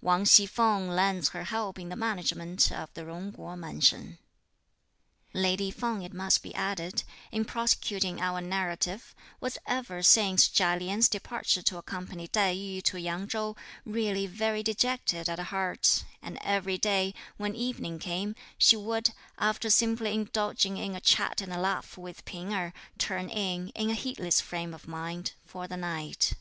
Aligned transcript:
Wang 0.00 0.24
Hsi 0.24 0.46
feng 0.46 0.88
lends 0.88 1.30
her 1.30 1.42
help 1.42 1.76
in 1.80 1.88
the 1.88 1.96
management 1.96 2.70
of 2.70 2.94
the 2.94 3.04
Jung 3.04 3.32
Kuo 3.32 3.58
Mansion. 3.58 4.18
Lady 5.34 5.72
Feng, 5.72 6.02
it 6.02 6.14
must 6.14 6.44
be 6.44 6.54
added, 6.54 7.02
in 7.32 7.44
prosecuting 7.44 8.20
our 8.20 8.40
narrative, 8.40 9.16
was 9.40 9.58
ever 9.66 10.00
since 10.00 10.46
Chia 10.46 10.76
Lien's 10.78 11.08
departure 11.08 11.62
to 11.62 11.76
accompany 11.76 12.28
Tai 12.28 12.54
yü 12.54 12.80
to 12.84 13.00
Yang 13.00 13.26
Chou, 13.30 13.56
really 13.84 14.28
very 14.28 14.62
dejected 14.62 15.28
at 15.28 15.40
heart; 15.40 16.04
and 16.22 16.38
every 16.40 16.78
day, 16.78 17.12
when 17.36 17.56
evening 17.56 17.98
came, 17.98 18.36
she 18.58 18.76
would, 18.76 19.10
after 19.38 19.68
simply 19.70 20.14
indulging 20.14 20.76
in 20.76 20.94
a 20.94 21.00
chat 21.00 21.40
and 21.40 21.52
a 21.52 21.58
laugh 21.58 21.98
with 21.98 22.24
P'ing 22.24 22.52
Erh, 22.54 22.72
turn 22.96 23.28
in, 23.28 23.70
in 23.70 23.90
a 23.90 23.94
heedless 23.94 24.40
frame 24.40 24.72
of 24.72 24.86
mind, 24.86 25.32
for 25.44 25.66
the 25.66 25.76
night. 25.76 26.34